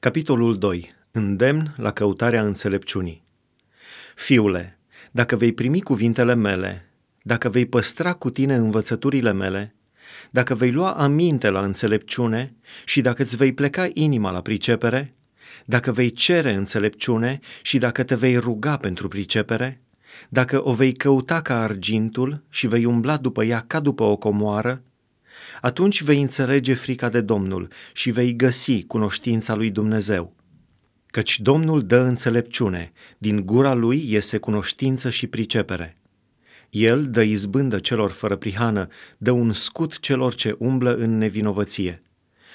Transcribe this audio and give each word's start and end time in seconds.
Capitolul 0.00 0.58
2. 0.58 0.94
Îndemn 1.10 1.74
la 1.76 1.92
căutarea 1.92 2.42
înțelepciunii. 2.44 3.24
Fiule, 4.14 4.78
dacă 5.10 5.36
vei 5.36 5.52
primi 5.52 5.80
cuvintele 5.80 6.34
mele, 6.34 6.90
dacă 7.22 7.48
vei 7.48 7.66
păstra 7.66 8.12
cu 8.12 8.30
tine 8.30 8.54
învățăturile 8.54 9.32
mele, 9.32 9.74
dacă 10.30 10.54
vei 10.54 10.72
lua 10.72 10.92
aminte 10.92 11.50
la 11.50 11.60
înțelepciune 11.60 12.54
și 12.84 13.00
dacă 13.00 13.22
îți 13.22 13.36
vei 13.36 13.52
pleca 13.52 13.88
inima 13.94 14.30
la 14.30 14.40
pricepere, 14.40 15.14
dacă 15.64 15.92
vei 15.92 16.10
cere 16.10 16.54
înțelepciune 16.54 17.38
și 17.62 17.78
dacă 17.78 18.04
te 18.04 18.14
vei 18.14 18.36
ruga 18.36 18.76
pentru 18.76 19.08
pricepere, 19.08 19.82
dacă 20.28 20.68
o 20.68 20.72
vei 20.72 20.92
căuta 20.92 21.40
ca 21.40 21.62
argintul 21.62 22.44
și 22.48 22.66
vei 22.66 22.84
umbla 22.84 23.16
după 23.16 23.44
ea 23.44 23.64
ca 23.66 23.80
după 23.80 24.02
o 24.02 24.16
comoară, 24.16 24.82
atunci 25.60 26.02
vei 26.02 26.20
înțelege 26.20 26.74
frica 26.74 27.08
de 27.08 27.20
Domnul 27.20 27.68
și 27.92 28.10
vei 28.10 28.36
găsi 28.36 28.82
cunoștința 28.82 29.54
lui 29.54 29.70
Dumnezeu. 29.70 30.34
Căci 31.06 31.40
Domnul 31.40 31.82
dă 31.82 31.98
înțelepciune, 31.98 32.92
din 33.18 33.46
gura 33.46 33.74
lui 33.74 34.12
iese 34.12 34.38
cunoștință 34.38 35.10
și 35.10 35.26
pricepere. 35.26 35.96
El 36.70 37.10
dă 37.10 37.22
izbândă 37.22 37.78
celor 37.78 38.10
fără 38.10 38.36
prihană, 38.36 38.88
dă 39.18 39.30
un 39.30 39.52
scut 39.52 39.98
celor 39.98 40.34
ce 40.34 40.54
umblă 40.58 40.94
în 40.94 41.18
nevinovăție. 41.18 42.02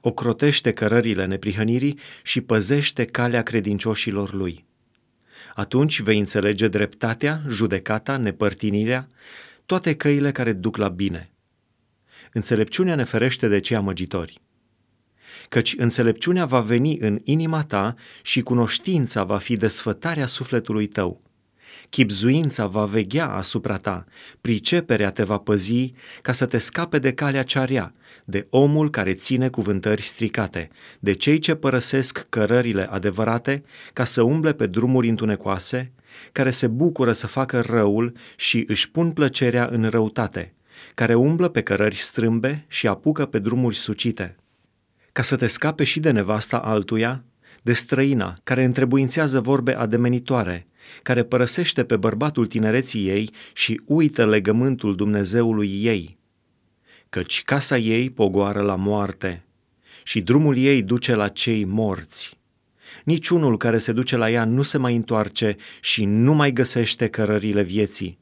Ocrotește 0.00 0.72
cărările 0.72 1.26
neprihănirii 1.26 1.98
și 2.22 2.40
păzește 2.40 3.04
calea 3.04 3.42
credincioșilor 3.42 4.32
lui. 4.32 4.64
Atunci 5.54 6.00
vei 6.00 6.18
înțelege 6.18 6.68
dreptatea, 6.68 7.42
judecata, 7.48 8.16
nepărtinirea, 8.16 9.08
toate 9.66 9.94
căile 9.94 10.32
care 10.32 10.52
duc 10.52 10.76
la 10.76 10.88
bine– 10.88 11.30
Înțelepciunea 12.36 12.94
ne 12.94 13.04
ferește 13.04 13.48
de 13.48 13.60
cei 13.60 13.76
amăgitori. 13.76 14.40
Căci 15.48 15.74
înțelepciunea 15.78 16.44
va 16.44 16.60
veni 16.60 16.98
în 16.98 17.20
inima 17.24 17.62
ta 17.62 17.94
și 18.22 18.40
cunoștința 18.40 19.24
va 19.24 19.38
fi 19.38 19.56
desfătarea 19.56 20.26
sufletului 20.26 20.86
tău. 20.86 21.22
Chipzuința 21.88 22.66
va 22.66 22.84
veghea 22.84 23.28
asupra 23.28 23.76
ta, 23.76 24.04
priceperea 24.40 25.10
te 25.10 25.22
va 25.22 25.38
păzi 25.38 25.92
ca 26.22 26.32
să 26.32 26.46
te 26.46 26.58
scape 26.58 26.98
de 26.98 27.12
calea 27.12 27.42
cearea, 27.42 27.94
de 28.24 28.46
omul 28.50 28.90
care 28.90 29.14
ține 29.14 29.48
cuvântări 29.48 30.02
stricate, 30.02 30.68
de 31.00 31.12
cei 31.12 31.38
ce 31.38 31.54
părăsesc 31.54 32.26
cărările 32.28 32.90
adevărate 32.90 33.64
ca 33.92 34.04
să 34.04 34.22
umble 34.22 34.52
pe 34.52 34.66
drumuri 34.66 35.08
întunecoase, 35.08 35.92
care 36.32 36.50
se 36.50 36.66
bucură 36.66 37.12
să 37.12 37.26
facă 37.26 37.60
răul 37.60 38.12
și 38.36 38.64
își 38.68 38.90
pun 38.90 39.10
plăcerea 39.10 39.68
în 39.70 39.88
răutate, 39.88 40.55
care 40.94 41.14
umblă 41.14 41.48
pe 41.48 41.62
cărări 41.62 41.96
strâmbe 41.96 42.64
și 42.68 42.86
apucă 42.86 43.26
pe 43.26 43.38
drumuri 43.38 43.74
sucite. 43.74 44.36
Ca 45.12 45.22
să 45.22 45.36
te 45.36 45.46
scape 45.46 45.84
și 45.84 46.00
de 46.00 46.10
nevasta 46.10 46.58
altuia, 46.58 47.24
de 47.62 47.72
străina 47.72 48.34
care 48.44 48.64
întrebuințează 48.64 49.40
vorbe 49.40 49.76
ademenitoare, 49.76 50.66
care 51.02 51.22
părăsește 51.22 51.84
pe 51.84 51.96
bărbatul 51.96 52.46
tinereții 52.46 53.08
ei 53.08 53.30
și 53.52 53.80
uită 53.86 54.26
legământul 54.26 54.96
Dumnezeului 54.96 55.84
ei. 55.84 56.18
Căci 57.08 57.42
casa 57.44 57.78
ei 57.78 58.10
pogoară 58.10 58.60
la 58.60 58.76
moarte 58.76 59.44
și 60.02 60.20
drumul 60.20 60.56
ei 60.56 60.82
duce 60.82 61.14
la 61.14 61.28
cei 61.28 61.64
morți. 61.64 62.38
Niciunul 63.04 63.56
care 63.56 63.78
se 63.78 63.92
duce 63.92 64.16
la 64.16 64.30
ea 64.30 64.44
nu 64.44 64.62
se 64.62 64.78
mai 64.78 64.96
întoarce 64.96 65.56
și 65.80 66.04
nu 66.04 66.34
mai 66.34 66.52
găsește 66.52 67.08
cărările 67.08 67.62
vieții 67.62 68.18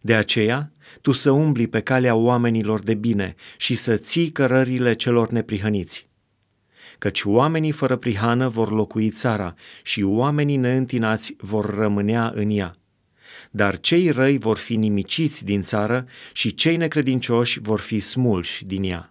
de 0.00 0.14
aceea, 0.14 0.72
tu 1.00 1.12
să 1.12 1.30
umbli 1.30 1.66
pe 1.66 1.80
calea 1.80 2.14
oamenilor 2.14 2.80
de 2.80 2.94
bine 2.94 3.34
și 3.56 3.74
să 3.74 3.96
ții 3.96 4.30
cărările 4.30 4.94
celor 4.94 5.30
neprihăniți. 5.30 6.10
Căci 6.98 7.22
oamenii 7.24 7.70
fără 7.70 7.96
prihană 7.96 8.48
vor 8.48 8.70
locui 8.70 9.10
țara 9.10 9.54
și 9.82 10.02
oamenii 10.02 10.56
neîntinați 10.56 11.36
vor 11.38 11.74
rămânea 11.74 12.32
în 12.34 12.50
ea. 12.50 12.74
Dar 13.50 13.80
cei 13.80 14.10
răi 14.10 14.38
vor 14.38 14.56
fi 14.56 14.76
nimiciți 14.76 15.44
din 15.44 15.62
țară 15.62 16.06
și 16.32 16.54
cei 16.54 16.76
necredincioși 16.76 17.60
vor 17.60 17.80
fi 17.80 18.00
smulși 18.00 18.64
din 18.64 18.82
ea. 18.82 19.10